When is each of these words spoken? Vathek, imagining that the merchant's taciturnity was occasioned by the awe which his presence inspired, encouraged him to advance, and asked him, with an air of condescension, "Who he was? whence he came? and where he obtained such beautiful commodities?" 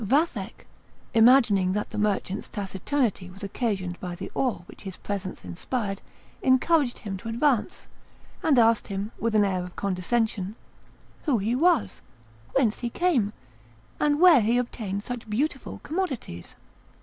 Vathek, 0.03 0.65
imagining 1.13 1.73
that 1.73 1.91
the 1.91 1.97
merchant's 1.99 2.49
taciturnity 2.49 3.29
was 3.29 3.43
occasioned 3.43 3.99
by 3.99 4.15
the 4.15 4.31
awe 4.33 4.61
which 4.65 4.81
his 4.81 4.97
presence 4.97 5.45
inspired, 5.45 6.01
encouraged 6.41 6.97
him 6.97 7.17
to 7.17 7.29
advance, 7.29 7.87
and 8.41 8.57
asked 8.57 8.87
him, 8.87 9.11
with 9.19 9.35
an 9.35 9.45
air 9.45 9.63
of 9.63 9.75
condescension, 9.75 10.55
"Who 11.25 11.37
he 11.37 11.53
was? 11.53 12.01
whence 12.55 12.79
he 12.79 12.89
came? 12.89 13.31
and 13.99 14.19
where 14.19 14.41
he 14.41 14.57
obtained 14.57 15.03
such 15.03 15.29
beautiful 15.29 15.77
commodities?" 15.83 16.55